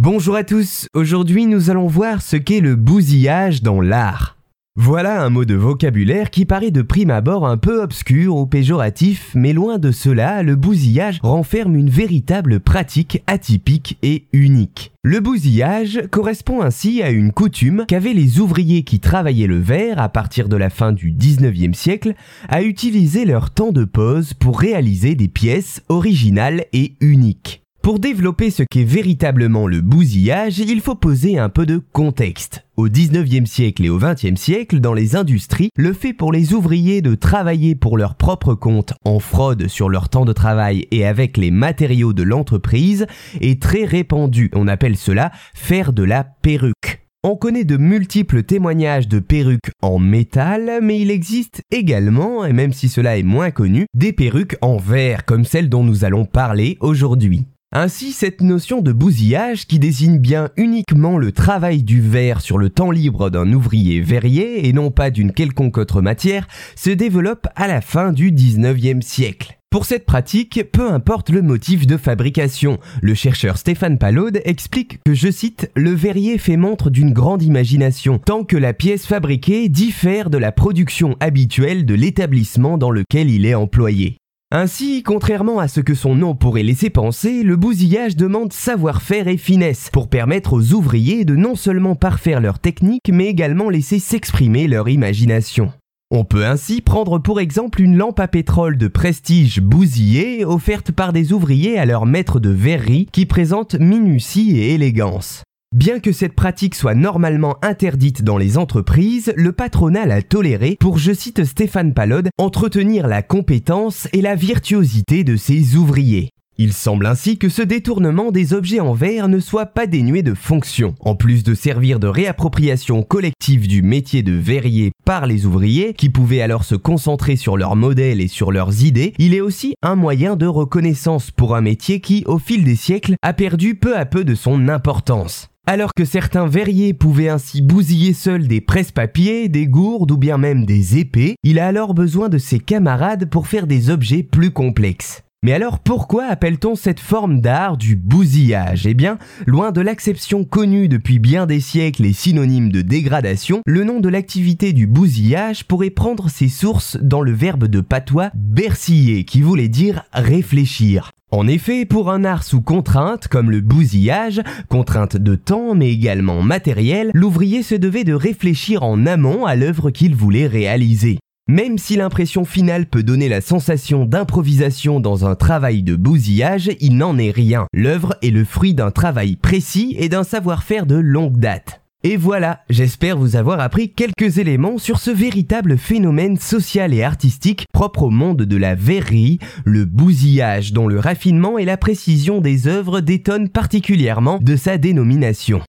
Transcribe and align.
Bonjour 0.00 0.36
à 0.36 0.44
tous, 0.44 0.86
aujourd'hui 0.94 1.46
nous 1.46 1.70
allons 1.70 1.88
voir 1.88 2.22
ce 2.22 2.36
qu'est 2.36 2.60
le 2.60 2.76
bousillage 2.76 3.62
dans 3.62 3.80
l'art. 3.80 4.36
Voilà 4.76 5.24
un 5.24 5.28
mot 5.28 5.44
de 5.44 5.56
vocabulaire 5.56 6.30
qui 6.30 6.44
paraît 6.44 6.70
de 6.70 6.82
prime 6.82 7.10
abord 7.10 7.48
un 7.48 7.56
peu 7.56 7.82
obscur 7.82 8.36
ou 8.36 8.46
péjoratif, 8.46 9.32
mais 9.34 9.52
loin 9.52 9.78
de 9.78 9.90
cela, 9.90 10.44
le 10.44 10.54
bousillage 10.54 11.18
renferme 11.20 11.74
une 11.74 11.90
véritable 11.90 12.60
pratique 12.60 13.24
atypique 13.26 13.98
et 14.04 14.26
unique. 14.32 14.92
Le 15.02 15.18
bousillage 15.18 16.04
correspond 16.12 16.62
ainsi 16.62 17.02
à 17.02 17.10
une 17.10 17.32
coutume 17.32 17.84
qu'avaient 17.88 18.14
les 18.14 18.38
ouvriers 18.38 18.84
qui 18.84 19.00
travaillaient 19.00 19.48
le 19.48 19.58
verre 19.58 20.00
à 20.00 20.08
partir 20.08 20.48
de 20.48 20.56
la 20.56 20.70
fin 20.70 20.92
du 20.92 21.10
19e 21.10 21.74
siècle 21.74 22.14
à 22.48 22.62
utiliser 22.62 23.24
leur 23.24 23.50
temps 23.50 23.72
de 23.72 23.84
pause 23.84 24.32
pour 24.32 24.60
réaliser 24.60 25.16
des 25.16 25.26
pièces 25.26 25.82
originales 25.88 26.66
et 26.72 26.92
uniques. 27.00 27.64
Pour 27.88 28.00
développer 28.00 28.50
ce 28.50 28.64
qu'est 28.64 28.84
véritablement 28.84 29.66
le 29.66 29.80
bousillage, 29.80 30.58
il 30.58 30.82
faut 30.82 30.94
poser 30.94 31.38
un 31.38 31.48
peu 31.48 31.64
de 31.64 31.78
contexte. 31.78 32.66
Au 32.76 32.86
19e 32.86 33.46
siècle 33.46 33.82
et 33.82 33.88
au 33.88 33.98
20e 33.98 34.36
siècle, 34.36 34.78
dans 34.78 34.92
les 34.92 35.16
industries, 35.16 35.70
le 35.74 35.94
fait 35.94 36.12
pour 36.12 36.30
les 36.30 36.52
ouvriers 36.52 37.00
de 37.00 37.14
travailler 37.14 37.74
pour 37.74 37.96
leur 37.96 38.16
propre 38.16 38.52
compte 38.52 38.92
en 39.06 39.20
fraude 39.20 39.68
sur 39.68 39.88
leur 39.88 40.10
temps 40.10 40.26
de 40.26 40.34
travail 40.34 40.86
et 40.90 41.06
avec 41.06 41.38
les 41.38 41.50
matériaux 41.50 42.12
de 42.12 42.22
l'entreprise 42.22 43.06
est 43.40 43.62
très 43.62 43.86
répandu. 43.86 44.50
On 44.54 44.68
appelle 44.68 44.98
cela 44.98 45.32
faire 45.54 45.94
de 45.94 46.02
la 46.02 46.24
perruque. 46.24 47.06
On 47.24 47.36
connaît 47.36 47.64
de 47.64 47.78
multiples 47.78 48.42
témoignages 48.42 49.08
de 49.08 49.18
perruques 49.18 49.70
en 49.80 49.98
métal, 49.98 50.80
mais 50.82 51.00
il 51.00 51.10
existe 51.10 51.62
également, 51.70 52.44
et 52.44 52.52
même 52.52 52.74
si 52.74 52.90
cela 52.90 53.16
est 53.16 53.22
moins 53.22 53.50
connu, 53.50 53.86
des 53.94 54.12
perruques 54.12 54.58
en 54.60 54.76
verre 54.76 55.24
comme 55.24 55.46
celle 55.46 55.70
dont 55.70 55.84
nous 55.84 56.04
allons 56.04 56.26
parler 56.26 56.76
aujourd'hui. 56.80 57.46
Ainsi, 57.70 58.12
cette 58.12 58.40
notion 58.40 58.80
de 58.80 58.92
bousillage, 58.92 59.66
qui 59.66 59.78
désigne 59.78 60.16
bien 60.16 60.48
uniquement 60.56 61.18
le 61.18 61.32
travail 61.32 61.82
du 61.82 62.00
verre 62.00 62.40
sur 62.40 62.56
le 62.56 62.70
temps 62.70 62.90
libre 62.90 63.28
d'un 63.28 63.52
ouvrier 63.52 64.00
verrier 64.00 64.66
et 64.66 64.72
non 64.72 64.90
pas 64.90 65.10
d'une 65.10 65.32
quelconque 65.32 65.76
autre 65.76 66.00
matière, 66.00 66.48
se 66.76 66.88
développe 66.88 67.46
à 67.56 67.68
la 67.68 67.82
fin 67.82 68.12
du 68.12 68.32
19e 68.32 69.02
siècle. 69.02 69.58
Pour 69.70 69.84
cette 69.84 70.06
pratique, 70.06 70.64
peu 70.72 70.90
importe 70.90 71.28
le 71.28 71.42
motif 71.42 71.86
de 71.86 71.98
fabrication, 71.98 72.78
le 73.02 73.12
chercheur 73.12 73.58
Stéphane 73.58 73.98
Palaude 73.98 74.40
explique 74.46 75.00
que, 75.04 75.12
je 75.12 75.30
cite, 75.30 75.70
le 75.76 75.90
verrier 75.90 76.38
fait 76.38 76.56
montre 76.56 76.88
d'une 76.88 77.12
grande 77.12 77.42
imagination, 77.42 78.18
tant 78.18 78.44
que 78.44 78.56
la 78.56 78.72
pièce 78.72 79.04
fabriquée 79.04 79.68
diffère 79.68 80.30
de 80.30 80.38
la 80.38 80.52
production 80.52 81.16
habituelle 81.20 81.84
de 81.84 81.92
l'établissement 81.92 82.78
dans 82.78 82.90
lequel 82.90 83.28
il 83.28 83.44
est 83.44 83.54
employé. 83.54 84.16
Ainsi, 84.50 85.02
contrairement 85.02 85.58
à 85.58 85.68
ce 85.68 85.80
que 85.80 85.94
son 85.94 86.14
nom 86.14 86.34
pourrait 86.34 86.62
laisser 86.62 86.88
penser, 86.88 87.42
le 87.42 87.56
bousillage 87.56 88.16
demande 88.16 88.50
savoir-faire 88.50 89.28
et 89.28 89.36
finesse 89.36 89.90
pour 89.92 90.08
permettre 90.08 90.54
aux 90.54 90.72
ouvriers 90.72 91.26
de 91.26 91.36
non 91.36 91.54
seulement 91.54 91.96
parfaire 91.96 92.40
leur 92.40 92.58
technique, 92.58 93.10
mais 93.12 93.26
également 93.26 93.68
laisser 93.68 93.98
s'exprimer 93.98 94.66
leur 94.66 94.88
imagination. 94.88 95.70
On 96.10 96.24
peut 96.24 96.46
ainsi 96.46 96.80
prendre 96.80 97.18
pour 97.18 97.40
exemple 97.40 97.82
une 97.82 97.98
lampe 97.98 98.20
à 98.20 98.28
pétrole 98.28 98.78
de 98.78 98.88
prestige 98.88 99.60
bousillée 99.60 100.46
offerte 100.46 100.92
par 100.92 101.12
des 101.12 101.34
ouvriers 101.34 101.78
à 101.78 101.84
leur 101.84 102.06
maître 102.06 102.40
de 102.40 102.48
verrerie 102.48 103.06
qui 103.12 103.26
présente 103.26 103.74
minutie 103.74 104.56
et 104.56 104.72
élégance. 104.72 105.42
Bien 105.74 106.00
que 106.00 106.12
cette 106.12 106.32
pratique 106.32 106.74
soit 106.74 106.94
normalement 106.94 107.56
interdite 107.60 108.24
dans 108.24 108.38
les 108.38 108.56
entreprises, 108.56 109.34
le 109.36 109.52
patronat 109.52 110.06
l'a 110.06 110.22
tolérée 110.22 110.78
pour, 110.80 110.96
je 110.96 111.12
cite 111.12 111.44
Stéphane 111.44 111.92
Palode, 111.92 112.30
entretenir 112.38 113.06
la 113.06 113.22
compétence 113.22 114.08
et 114.14 114.22
la 114.22 114.34
virtuosité 114.34 115.24
de 115.24 115.36
ses 115.36 115.76
ouvriers. 115.76 116.30
Il 116.56 116.72
semble 116.72 117.06
ainsi 117.06 117.38
que 117.38 117.48
ce 117.48 117.62
détournement 117.62 118.32
des 118.32 118.54
objets 118.54 118.80
en 118.80 118.92
verre 118.92 119.28
ne 119.28 119.38
soit 119.38 119.66
pas 119.66 119.86
dénué 119.86 120.22
de 120.22 120.34
fonction. 120.34 120.96
En 120.98 121.14
plus 121.14 121.44
de 121.44 121.54
servir 121.54 122.00
de 122.00 122.08
réappropriation 122.08 123.04
collective 123.04 123.68
du 123.68 123.82
métier 123.82 124.24
de 124.24 124.32
verrier 124.32 124.90
par 125.04 125.26
les 125.26 125.46
ouvriers, 125.46 125.94
qui 125.94 126.08
pouvaient 126.08 126.40
alors 126.40 126.64
se 126.64 126.74
concentrer 126.74 127.36
sur 127.36 127.56
leurs 127.56 127.76
modèles 127.76 128.20
et 128.20 128.26
sur 128.26 128.50
leurs 128.50 128.82
idées, 128.82 129.12
il 129.18 129.34
est 129.34 129.40
aussi 129.40 129.74
un 129.82 129.94
moyen 129.94 130.34
de 130.34 130.46
reconnaissance 130.46 131.30
pour 131.30 131.54
un 131.54 131.60
métier 131.60 132.00
qui, 132.00 132.24
au 132.26 132.38
fil 132.38 132.64
des 132.64 132.74
siècles, 132.74 133.14
a 133.22 133.34
perdu 133.34 133.76
peu 133.76 133.96
à 133.96 134.06
peu 134.06 134.24
de 134.24 134.34
son 134.34 134.68
importance. 134.68 135.50
Alors 135.70 135.92
que 135.94 136.06
certains 136.06 136.46
verriers 136.46 136.94
pouvaient 136.94 137.28
ainsi 137.28 137.60
bousiller 137.60 138.14
seuls 138.14 138.48
des 138.48 138.62
presse-papiers, 138.62 139.50
des 139.50 139.66
gourdes 139.66 140.10
ou 140.10 140.16
bien 140.16 140.38
même 140.38 140.64
des 140.64 140.96
épées, 140.96 141.36
il 141.42 141.58
a 141.58 141.66
alors 141.66 141.92
besoin 141.92 142.30
de 142.30 142.38
ses 142.38 142.58
camarades 142.58 143.28
pour 143.28 143.48
faire 143.48 143.66
des 143.66 143.90
objets 143.90 144.22
plus 144.22 144.50
complexes. 144.50 145.24
Mais 145.44 145.52
alors 145.52 145.78
pourquoi 145.78 146.24
appelle-t-on 146.24 146.74
cette 146.74 146.98
forme 146.98 147.40
d'art 147.40 147.76
du 147.76 147.94
bousillage? 147.94 148.88
Eh 148.88 148.94
bien, 148.94 149.18
loin 149.46 149.70
de 149.70 149.80
l'acception 149.80 150.42
connue 150.42 150.88
depuis 150.88 151.20
bien 151.20 151.46
des 151.46 151.60
siècles 151.60 152.06
et 152.06 152.12
synonyme 152.12 152.72
de 152.72 152.82
dégradation, 152.82 153.62
le 153.64 153.84
nom 153.84 154.00
de 154.00 154.08
l'activité 154.08 154.72
du 154.72 154.88
bousillage 154.88 155.64
pourrait 155.64 155.90
prendre 155.90 156.28
ses 156.28 156.48
sources 156.48 156.98
dans 157.00 157.22
le 157.22 157.30
verbe 157.30 157.66
de 157.66 157.80
patois 157.80 158.32
berciller 158.34 159.22
qui 159.22 159.40
voulait 159.40 159.68
dire 159.68 160.02
réfléchir. 160.12 161.12
En 161.30 161.46
effet, 161.46 161.84
pour 161.84 162.10
un 162.10 162.24
art 162.24 162.42
sous 162.42 162.60
contrainte, 162.60 163.28
comme 163.28 163.52
le 163.52 163.60
bousillage, 163.60 164.42
contrainte 164.68 165.16
de 165.16 165.36
temps 165.36 165.76
mais 165.76 165.92
également 165.92 166.42
matérielle, 166.42 167.12
l'ouvrier 167.14 167.62
se 167.62 167.76
devait 167.76 168.02
de 168.02 168.14
réfléchir 168.14 168.82
en 168.82 169.06
amont 169.06 169.46
à 169.46 169.54
l'œuvre 169.54 169.90
qu'il 169.90 170.16
voulait 170.16 170.48
réaliser. 170.48 171.18
Même 171.50 171.78
si 171.78 171.96
l'impression 171.96 172.44
finale 172.44 172.84
peut 172.84 173.02
donner 173.02 173.30
la 173.30 173.40
sensation 173.40 174.04
d'improvisation 174.04 175.00
dans 175.00 175.24
un 175.24 175.34
travail 175.34 175.82
de 175.82 175.96
bousillage, 175.96 176.70
il 176.80 176.98
n'en 176.98 177.16
est 177.16 177.30
rien. 177.30 177.66
L'œuvre 177.72 178.16
est 178.20 178.28
le 178.28 178.44
fruit 178.44 178.74
d'un 178.74 178.90
travail 178.90 179.36
précis 179.36 179.96
et 179.98 180.10
d'un 180.10 180.24
savoir-faire 180.24 180.84
de 180.84 180.96
longue 180.96 181.38
date. 181.38 181.80
Et 182.04 182.18
voilà, 182.18 182.60
j'espère 182.68 183.16
vous 183.16 183.34
avoir 183.34 183.60
appris 183.60 183.94
quelques 183.94 184.36
éléments 184.36 184.76
sur 184.76 184.98
ce 184.98 185.10
véritable 185.10 185.78
phénomène 185.78 186.36
social 186.36 186.92
et 186.92 187.02
artistique 187.02 187.64
propre 187.72 188.04
au 188.04 188.10
monde 188.10 188.42
de 188.42 188.56
la 188.58 188.74
verrerie, 188.74 189.38
le 189.64 189.86
bousillage 189.86 190.74
dont 190.74 190.86
le 190.86 191.00
raffinement 191.00 191.56
et 191.56 191.64
la 191.64 191.78
précision 191.78 192.42
des 192.42 192.68
œuvres 192.68 193.00
détonnent 193.00 193.48
particulièrement 193.48 194.38
de 194.40 194.54
sa 194.54 194.76
dénomination. 194.76 195.62